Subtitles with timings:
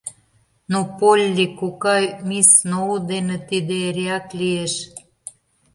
[0.71, 4.73] —Но, Полли кокай, мисс Сноу дене тиде эреак лиеш.